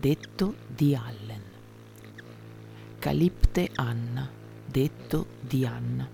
[0.00, 1.42] detto di Allen.
[2.98, 4.26] Calipte Anna,
[4.64, 6.08] detto di Anna.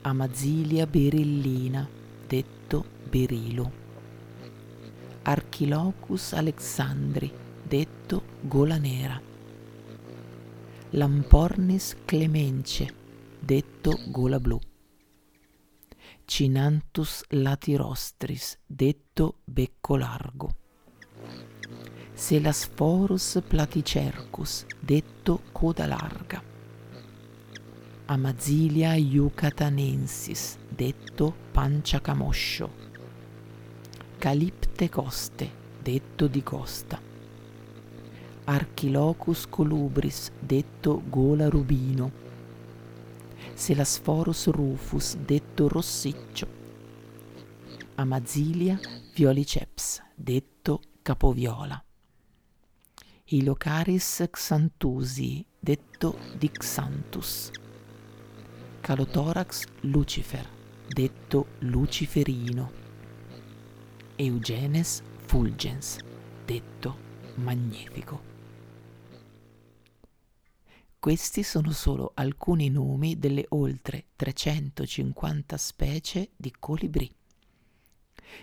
[0.00, 1.86] Amazilia berillina,
[2.26, 3.70] detto Berilo.
[5.20, 7.30] Archilocus Alexandri,
[7.62, 9.20] detto Gola Nera.
[10.92, 12.94] Lampornis clemence,
[13.38, 14.58] detto Gola Blu.
[16.24, 20.59] Cinanthus latirostris, detto becco largo.
[22.20, 26.42] Selasphorus platicercus, detto coda larga.
[28.04, 32.70] Amazilia yucatanensis, detto pancia camoscio.
[34.18, 35.50] Calipte coste,
[35.82, 37.00] detto di costa.
[38.44, 42.12] Archilocus colubris, detto gola rubino
[43.54, 46.46] Selasphorus rufus, detto rossiccio,
[47.94, 48.78] Amazilia
[49.14, 51.82] violiceps, detto capoviola,
[53.32, 57.52] Ilocaris xantusi, detto dixanthus,
[58.80, 60.44] Calotorax lucifer,
[60.88, 62.72] detto luciferino,
[64.16, 65.98] Eugenes fulgens,
[66.44, 66.96] detto
[67.36, 68.20] magnifico.
[70.98, 77.08] Questi sono solo alcuni nomi delle oltre 350 specie di colibrì.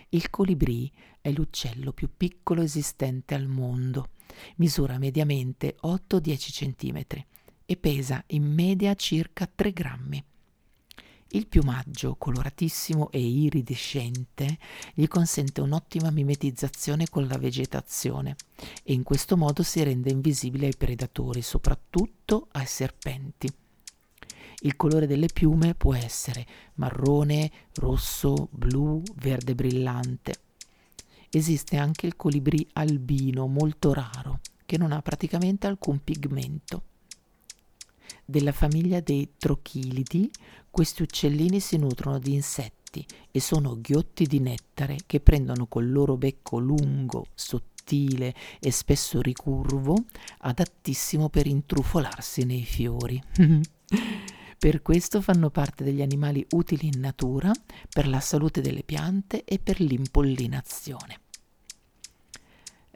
[0.09, 4.11] Il colibrì è l'uccello più piccolo esistente al mondo.
[4.57, 7.25] Misura mediamente 8-10 cm
[7.65, 10.23] e pesa in media circa 3 grammi.
[11.31, 14.57] Il piumaggio, coloratissimo e iridescente,
[14.93, 18.37] gli consente un'ottima mimetizzazione con la vegetazione
[18.83, 23.49] e in questo modo si rende invisibile ai predatori, soprattutto ai serpenti.
[24.61, 30.33] Il colore delle piume può essere marrone, rosso, blu, verde brillante.
[31.29, 36.83] Esiste anche il colibrì albino, molto raro, che non ha praticamente alcun pigmento.
[38.23, 40.29] Della famiglia dei trochilidi,
[40.69, 46.17] questi uccellini si nutrono di insetti e sono ghiotti di nettare che prendono col loro
[46.17, 49.95] becco lungo, sottile e spesso ricurvo,
[50.39, 53.21] adattissimo per intrufolarsi nei fiori.
[54.57, 57.51] per questo fanno parte degli animali utili in natura
[57.89, 61.19] per la salute delle piante e per l'impollinazione.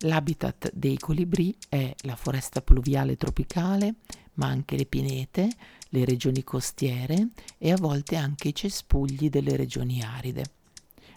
[0.03, 3.95] L'habitat dei colibrì è la foresta pluviale tropicale,
[4.35, 5.47] ma anche le pinete,
[5.89, 7.27] le regioni costiere
[7.59, 10.43] e a volte anche i cespugli delle regioni aride.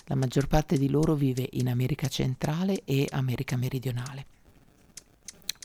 [0.07, 4.27] La maggior parte di loro vive in America centrale e America meridionale.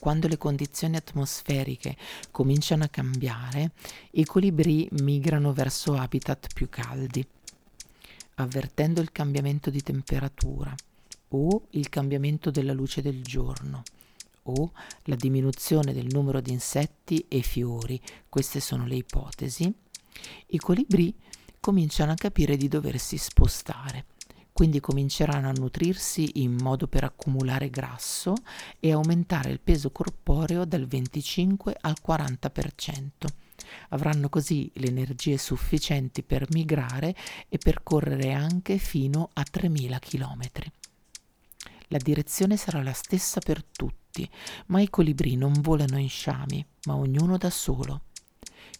[0.00, 1.94] Quando le condizioni atmosferiche
[2.30, 3.72] cominciano a cambiare,
[4.12, 7.22] i colibrì migrano verso habitat più caldi,
[8.36, 10.74] avvertendo il cambiamento di temperatura
[11.28, 13.82] o il cambiamento della luce del giorno
[14.44, 14.72] o
[15.04, 18.00] la diminuzione del numero di insetti e fiori,
[18.30, 19.70] queste sono le ipotesi,
[20.46, 21.14] i colibrì
[21.60, 24.06] cominciano a capire di doversi spostare.
[24.60, 28.34] Quindi cominceranno a nutrirsi in modo per accumulare grasso
[28.78, 33.08] e aumentare il peso corporeo dal 25 al 40%.
[33.88, 37.16] Avranno così le energie sufficienti per migrare
[37.48, 40.40] e percorrere anche fino a 3000 km.
[41.88, 44.28] La direzione sarà la stessa per tutti,
[44.66, 48.02] ma i colibrì non volano in sciami, ma ognuno da solo.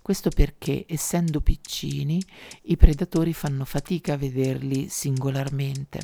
[0.02, 2.20] Questo perché, essendo piccini,
[2.62, 6.00] i predatori fanno fatica a vederli singolarmente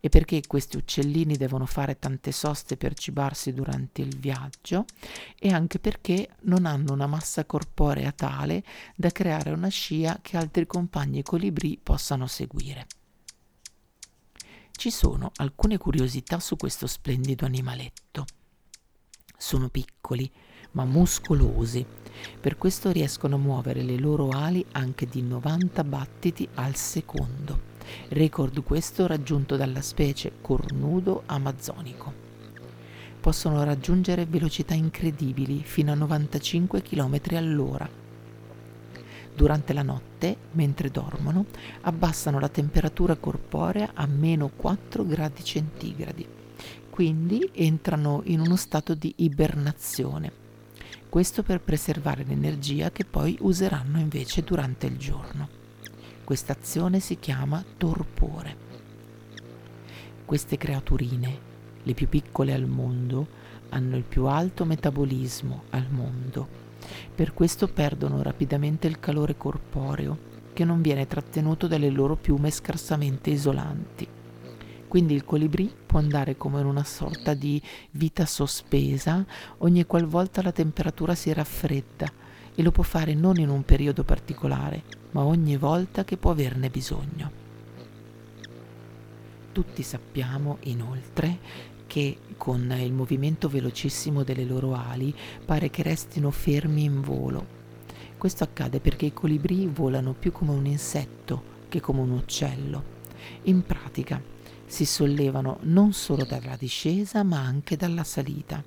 [0.00, 4.84] e perché questi uccellini devono fare tante soste per cibarsi durante il viaggio
[5.38, 8.64] e anche perché non hanno una massa corporea tale
[8.96, 12.86] da creare una scia che altri compagni colibrì possano seguire.
[14.72, 18.24] Ci sono alcune curiosità su questo splendido animaletto.
[19.36, 20.30] Sono piccoli,
[20.72, 21.84] ma muscolosi,
[22.40, 27.58] per questo riescono a muovere le loro ali anche di 90 battiti al secondo,
[28.08, 32.28] record questo raggiunto dalla specie cornudo amazzonico.
[33.20, 38.00] Possono raggiungere velocità incredibili fino a 95 km all'ora
[39.40, 41.46] Durante la notte, mentre dormono,
[41.82, 46.26] abbassano la temperatura corporea a meno 4 gradi centigradi
[46.90, 50.39] Quindi entrano in uno stato di ibernazione.
[51.10, 55.48] Questo per preservare l'energia che poi useranno invece durante il giorno.
[56.22, 58.56] Questa azione si chiama torpore.
[60.24, 61.38] Queste creaturine,
[61.82, 63.26] le più piccole al mondo,
[63.70, 66.46] hanno il più alto metabolismo al mondo.
[67.12, 70.16] Per questo perdono rapidamente il calore corporeo,
[70.52, 74.06] che non viene trattenuto dalle loro piume scarsamente isolanti.
[74.90, 79.24] Quindi il colibrì può andare come in una sorta di vita sospesa
[79.58, 82.10] ogni qualvolta la temperatura si raffredda
[82.52, 84.82] e lo può fare non in un periodo particolare,
[85.12, 87.30] ma ogni volta che può averne bisogno.
[89.52, 91.38] Tutti sappiamo inoltre
[91.86, 95.14] che con il movimento velocissimo delle loro ali
[95.44, 97.46] pare che restino fermi in volo.
[98.18, 102.98] Questo accade perché i colibrì volano più come un insetto che come un uccello.
[103.44, 104.38] In pratica
[104.70, 108.62] si sollevano non solo dalla discesa ma anche dalla salita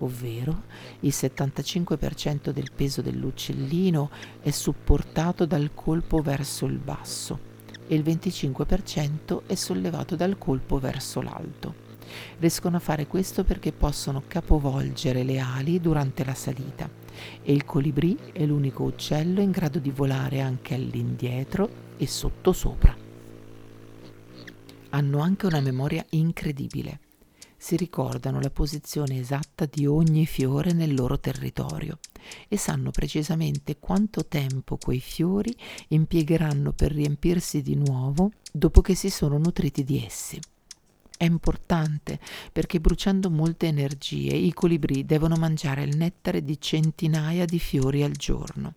[0.00, 0.64] ovvero
[1.00, 4.10] il 75% del peso dell'uccellino
[4.42, 7.50] è supportato dal colpo verso il basso
[7.86, 11.90] e il 25% è sollevato dal colpo verso l'alto.
[12.38, 16.88] Riescono a fare questo perché possono capovolgere le ali durante la salita
[17.42, 23.01] e il colibrì è l'unico uccello in grado di volare anche all'indietro e sottosopra.
[24.94, 27.00] Hanno anche una memoria incredibile.
[27.56, 31.98] Si ricordano la posizione esatta di ogni fiore nel loro territorio
[32.46, 35.54] e sanno precisamente quanto tempo quei fiori
[35.88, 40.38] impiegheranno per riempirsi di nuovo dopo che si sono nutriti di essi.
[41.16, 42.18] È importante
[42.52, 48.12] perché bruciando molte energie i colibrì devono mangiare il nettare di centinaia di fiori al
[48.12, 48.74] giorno.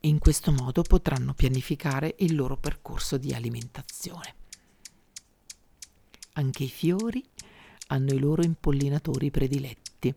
[0.00, 4.36] In questo modo potranno pianificare il loro percorso di alimentazione.
[6.36, 7.24] Anche i fiori
[7.88, 10.12] hanno i loro impollinatori prediletti.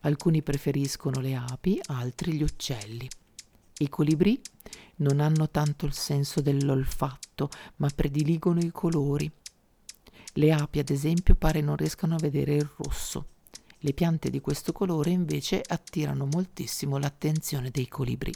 [0.00, 3.08] Alcuni preferiscono le api, altri gli uccelli.
[3.78, 4.40] I colibrì
[4.96, 9.30] non hanno tanto il senso dell'olfatto, ma prediligono i colori.
[10.34, 13.26] Le api, ad esempio, pare non riescano a vedere il rosso.
[13.80, 18.32] Le piante di questo colore invece attirano moltissimo l'attenzione dei colibrì.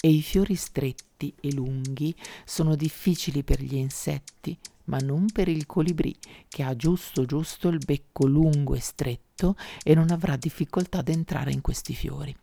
[0.00, 2.14] E i fiori stretti e lunghi
[2.44, 6.16] sono difficili per gli insetti, ma non per il colibrì,
[6.48, 11.52] che ha giusto giusto il becco lungo e stretto e non avrà difficoltà ad entrare
[11.52, 12.36] in questi fiori.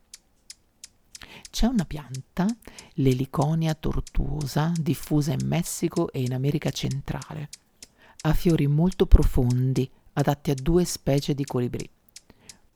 [1.50, 2.46] C'è una pianta,
[2.94, 7.50] l'eliconia tortuosa, diffusa in Messico e in America centrale
[8.22, 11.90] ha fiori molto profondi, adatti a due specie di colibrì.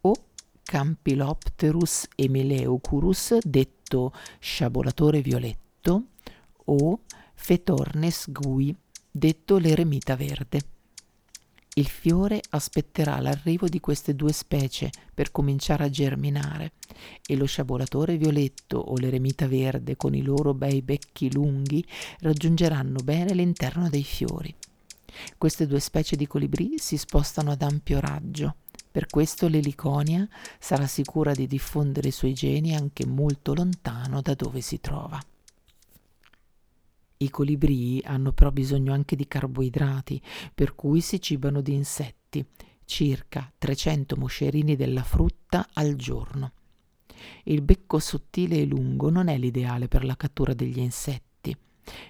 [0.01, 0.13] O
[0.63, 6.03] Campylopterus emileucurus, detto sciabolatore violetto,
[6.65, 6.99] o
[7.33, 8.75] Fetornes gui,
[9.11, 10.61] detto l'eremita verde.
[11.75, 16.73] Il fiore aspetterà l'arrivo di queste due specie per cominciare a germinare
[17.25, 21.85] e lo sciabolatore violetto o l'eremita verde con i loro bei becchi lunghi
[22.19, 24.53] raggiungeranno bene l'interno dei fiori.
[25.37, 28.55] Queste due specie di colibrì si spostano ad ampio raggio,
[28.91, 30.27] per questo l'eliconia
[30.59, 35.21] sarà sicura di diffondere i suoi geni anche molto lontano da dove si trova.
[37.21, 40.19] I colibrì hanno però bisogno anche di carboidrati,
[40.56, 42.44] per cui si cibano di insetti,
[42.83, 46.54] circa 300 moscerini della frutta al giorno.
[47.44, 51.56] Il becco sottile e lungo non è l'ideale per la cattura degli insetti,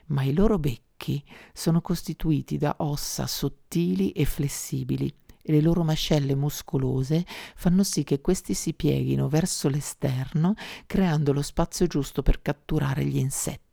[0.07, 6.35] ma i loro becchi sono costituiti da ossa sottili e flessibili e le loro mascelle
[6.35, 7.25] muscolose
[7.55, 10.53] fanno sì che questi si pieghino verso l'esterno
[10.85, 13.70] creando lo spazio giusto per catturare gli insetti,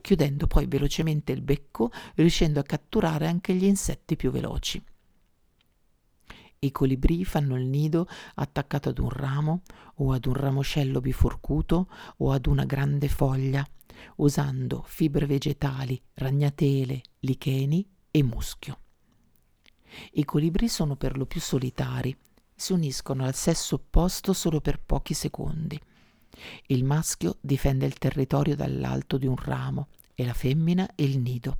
[0.00, 4.82] chiudendo poi velocemente il becco riuscendo a catturare anche gli insetti più veloci.
[6.60, 9.62] I colibrì fanno il nido attaccato ad un ramo
[9.96, 11.88] o ad un ramoscello biforcuto
[12.18, 13.66] o ad una grande foglia
[14.16, 18.78] usando fibre vegetali, ragnatele, licheni e muschio.
[20.12, 22.16] I colibri sono per lo più solitari,
[22.54, 25.80] si uniscono al sesso opposto solo per pochi secondi.
[26.66, 31.58] Il maschio difende il territorio dall'alto di un ramo e la femmina il nido.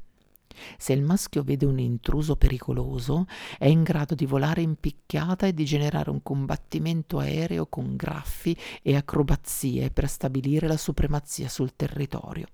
[0.76, 3.26] Se il maschio vede un intruso pericoloso,
[3.58, 8.56] è in grado di volare in picchiata e di generare un combattimento aereo con graffi
[8.82, 12.46] e acrobazie per stabilire la supremazia sul territorio.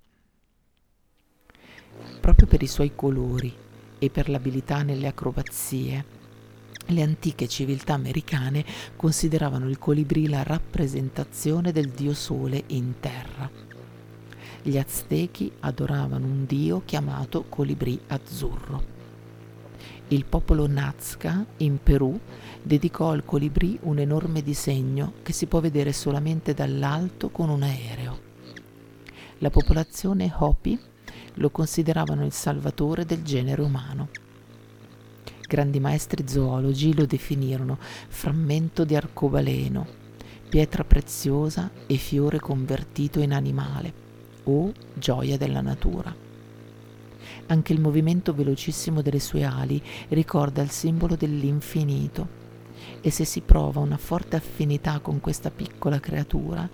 [2.20, 3.54] Proprio per i suoi colori
[3.98, 6.04] e per l'abilità nelle acrobazie,
[6.86, 8.64] le antiche civiltà americane
[8.96, 13.50] consideravano il colibrì la rappresentazione del dio sole in terra.
[14.62, 18.92] Gli aztechi adoravano un dio chiamato colibrì azzurro.
[20.08, 22.18] Il popolo Nazca, in Perù,
[22.62, 28.20] dedicò al colibrì un enorme disegno che si può vedere solamente dall'alto con un aereo.
[29.38, 30.78] La popolazione Hopi
[31.34, 34.08] lo consideravano il salvatore del genere umano.
[35.46, 39.86] Grandi maestri zoologi lo definirono frammento di arcobaleno,
[40.48, 43.92] pietra preziosa e fiore convertito in animale
[44.44, 46.14] o gioia della natura.
[47.46, 52.42] Anche il movimento velocissimo delle sue ali ricorda il simbolo dell'infinito
[53.02, 56.68] e se si prova una forte affinità con questa piccola creatura,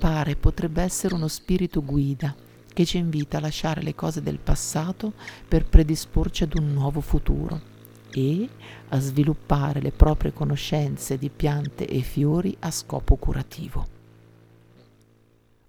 [0.00, 2.34] pare potrebbe essere uno spirito guida
[2.74, 5.12] che ci invita a lasciare le cose del passato
[5.46, 7.74] per predisporci ad un nuovo futuro
[8.12, 8.48] e
[8.88, 13.94] a sviluppare le proprie conoscenze di piante e fiori a scopo curativo.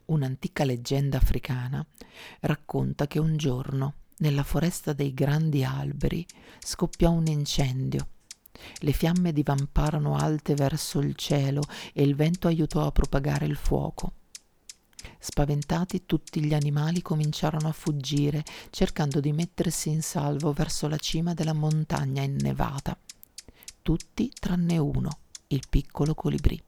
[0.06, 1.86] Un'antica leggenda africana
[2.42, 6.26] racconta che un giorno, nella foresta dei grandi alberi,
[6.60, 8.08] scoppiò un incendio.
[8.80, 11.62] Le fiamme divamparono alte verso il cielo
[11.94, 14.14] e il vento aiutò a propagare il fuoco.
[15.30, 21.34] Spaventati tutti gli animali cominciarono a fuggire, cercando di mettersi in salvo verso la cima
[21.34, 22.98] della montagna innevata.
[23.82, 26.64] Tutti tranne uno, il piccolo colibrì,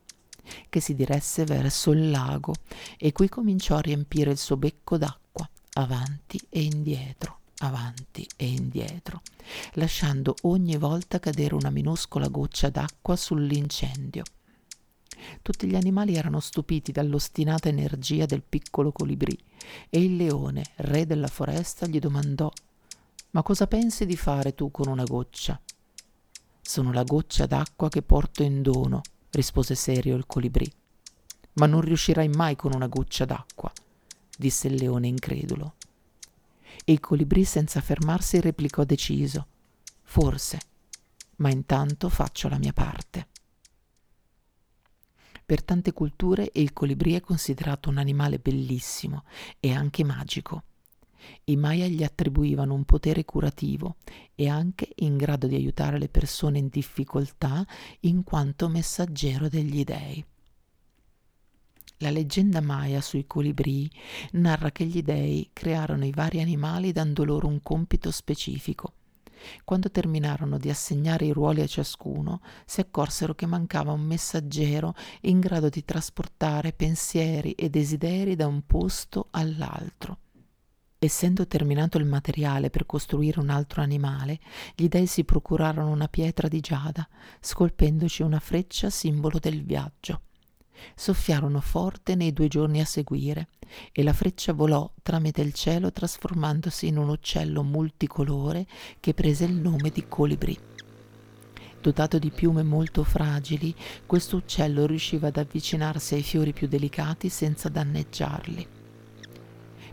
[0.67, 2.53] che si diresse verso il lago
[2.97, 9.21] e qui cominciò a riempire il suo becco d'acqua, avanti e indietro avanti e indietro,
[9.73, 14.23] lasciando ogni volta cadere una minuscola goccia d'acqua sull'incendio.
[15.41, 19.37] Tutti gli animali erano stupiti dall'ostinata energia del piccolo colibrì
[19.89, 22.51] e il leone, re della foresta, gli domandò
[23.31, 25.59] Ma cosa pensi di fare tu con una goccia?
[26.61, 30.71] Sono la goccia d'acqua che porto in dono, rispose serio il colibrì.
[31.53, 33.71] Ma non riuscirai mai con una goccia d'acqua,
[34.37, 35.73] disse il leone incredulo.
[36.85, 39.47] E il colibrì senza fermarsi replicò deciso
[40.03, 40.59] Forse,
[41.37, 43.27] ma intanto faccio la mia parte.
[45.49, 49.23] Per tante culture il colibrì è considerato un animale bellissimo
[49.59, 50.61] e anche magico.
[51.45, 53.95] I Maya gli attribuivano un potere curativo
[54.35, 57.65] e anche in grado di aiutare le persone in difficoltà
[58.01, 60.23] in quanto messaggero degli dei.
[61.97, 63.89] La leggenda Maya sui colibrì
[64.33, 68.93] narra che gli dei crearono i vari animali dando loro un compito specifico
[69.63, 75.39] quando terminarono di assegnare i ruoli a ciascuno, si accorsero che mancava un messaggero in
[75.39, 80.17] grado di trasportare pensieri e desideri da un posto all'altro.
[81.01, 84.39] Essendo terminato il materiale per costruire un altro animale,
[84.75, 87.07] gli dei si procurarono una pietra di giada,
[87.39, 90.23] scolpendoci una freccia simbolo del viaggio.
[90.95, 93.47] Soffiarono forte nei due giorni a seguire
[93.91, 98.65] e la freccia volò tramite il cielo trasformandosi in un uccello multicolore
[98.99, 100.57] che prese il nome di colibrì.
[101.81, 103.73] Dotato di piume molto fragili,
[104.05, 108.67] questo uccello riusciva ad avvicinarsi ai fiori più delicati senza danneggiarli.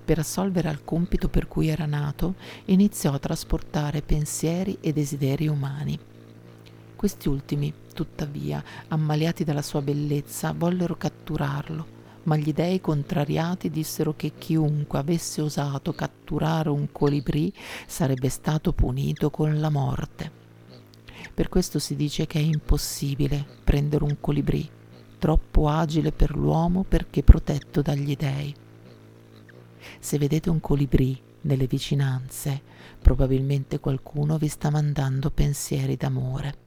[0.05, 2.35] Per assolvere al compito per cui era nato,
[2.66, 5.99] iniziò a trasportare pensieri e desideri umani.
[6.97, 11.87] Questi ultimi, tuttavia, ammaliati dalla sua bellezza, vollero catturarlo,
[12.23, 17.53] ma gli dei contrariati dissero che chiunque avesse osato catturare un colibrì
[17.87, 20.33] sarebbe stato punito con la morte.
[21.35, 24.67] Per questo si dice che è impossibile prendere un colibrì,
[25.19, 28.55] troppo agile per l'uomo perché protetto dagli dei.
[30.00, 32.62] Se vedete un colibrì nelle vicinanze,
[33.03, 36.65] probabilmente qualcuno vi sta mandando pensieri d'amore.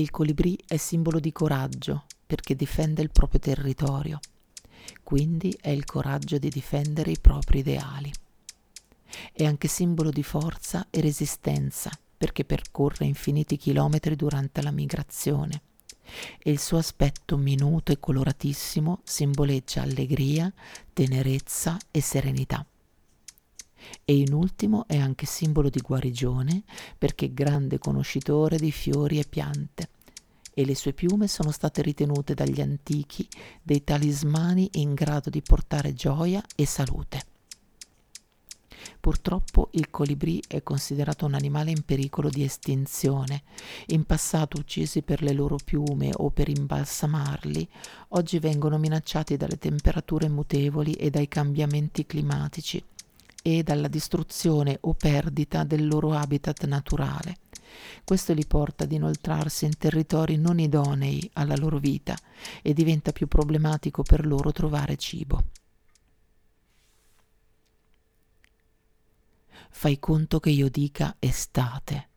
[0.00, 4.18] Il colibrì è simbolo di coraggio perché difende il proprio territorio,
[5.02, 8.10] quindi è il coraggio di difendere i propri ideali.
[9.30, 15.60] È anche simbolo di forza e resistenza perché percorre infiniti chilometri durante la migrazione.
[16.38, 20.50] E il suo aspetto minuto e coloratissimo simboleggia allegria,
[20.94, 22.64] tenerezza e serenità
[24.04, 26.62] e in ultimo è anche simbolo di guarigione
[26.98, 29.88] perché grande conoscitore di fiori e piante
[30.54, 33.26] e le sue piume sono state ritenute dagli antichi
[33.62, 37.24] dei talismani in grado di portare gioia e salute.
[39.00, 43.42] Purtroppo il colibrì è considerato un animale in pericolo di estinzione.
[43.88, 47.68] In passato uccisi per le loro piume o per imbalsamarli,
[48.08, 52.82] oggi vengono minacciati dalle temperature mutevoli e dai cambiamenti climatici
[53.42, 57.36] e dalla distruzione o perdita del loro habitat naturale.
[58.04, 62.16] Questo li porta ad inoltrarsi in territori non idonei alla loro vita
[62.62, 65.44] e diventa più problematico per loro trovare cibo.
[69.70, 72.08] Fai conto che io dica estate.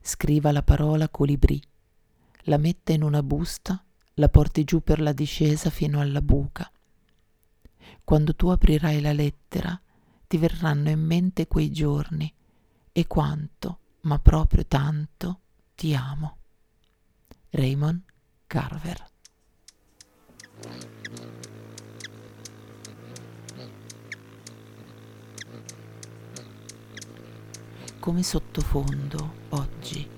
[0.00, 1.60] Scriva la parola colibrì,
[2.42, 3.82] la metta in una busta,
[4.14, 6.70] la porti giù per la discesa fino alla buca.
[8.04, 9.80] Quando tu aprirai la lettera,
[10.26, 12.32] ti verranno in mente quei giorni
[12.92, 15.40] e quanto, ma proprio tanto,
[15.74, 16.38] ti amo.
[17.50, 18.02] Raymond
[18.46, 19.14] Carver
[28.06, 30.08] come sottofondo oggi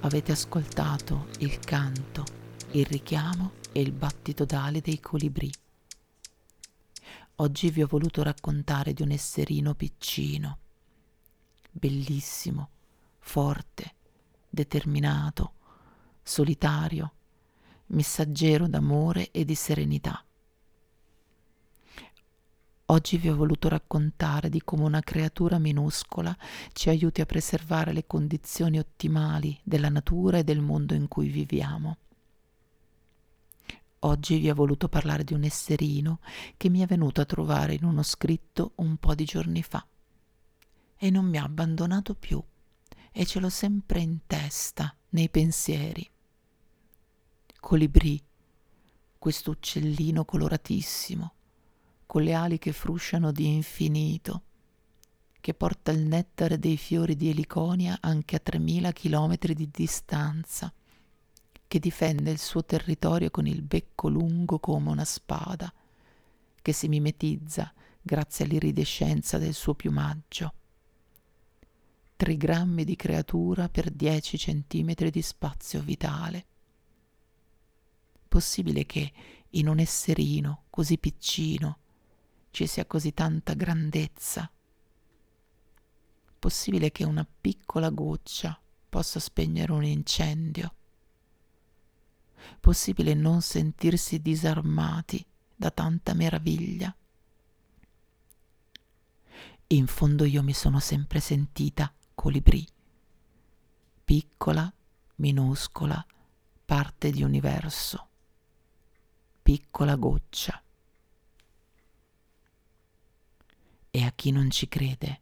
[0.00, 2.24] avete ascoltato il canto,
[2.72, 5.48] il richiamo e il battito d'ali dei colibrì.
[7.38, 10.58] Oggi vi ho voluto raccontare di un esserino piccino,
[11.68, 12.68] bellissimo,
[13.18, 13.94] forte,
[14.48, 15.54] determinato,
[16.22, 17.12] solitario,
[17.86, 20.24] messaggero d'amore e di serenità.
[22.86, 26.36] Oggi vi ho voluto raccontare di come una creatura minuscola
[26.72, 31.96] ci aiuti a preservare le condizioni ottimali della natura e del mondo in cui viviamo.
[34.04, 36.20] Oggi vi ho voluto parlare di un esserino
[36.58, 39.86] che mi è venuto a trovare in uno scritto un po' di giorni fa
[40.96, 42.42] e non mi ha abbandonato più
[43.10, 46.06] e ce l'ho sempre in testa, nei pensieri.
[47.58, 48.22] Colibrì,
[49.18, 51.32] questo uccellino coloratissimo,
[52.04, 54.42] con le ali che frusciano di infinito,
[55.40, 60.70] che porta il nettare dei fiori di Eliconia anche a 3000 chilometri di distanza,
[61.74, 65.74] che difende il suo territorio con il becco lungo come una spada,
[66.62, 70.54] che si mimetizza grazie all'iridescenza del suo piumaggio.
[72.14, 76.46] Trigrammi di creatura per 10 centimetri di spazio vitale
[78.28, 79.12] possibile che
[79.50, 81.78] in un esserino così piccino
[82.52, 84.48] ci sia così tanta grandezza?
[86.38, 88.56] Possibile che una piccola goccia
[88.88, 90.74] possa spegnere un incendio?
[92.64, 95.22] Possibile non sentirsi disarmati
[95.54, 96.96] da tanta meraviglia?
[99.66, 102.66] In fondo io mi sono sempre sentita colibrì,
[104.02, 104.72] piccola,
[105.16, 106.06] minuscola,
[106.64, 108.08] parte di universo
[109.42, 110.62] piccola goccia.
[113.90, 115.20] E a chi non ci crede,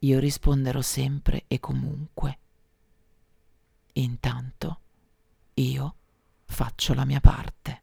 [0.00, 2.38] io risponderò sempre e comunque.
[3.94, 4.80] Intanto
[5.54, 5.94] io
[6.52, 7.82] faccio la mia parte.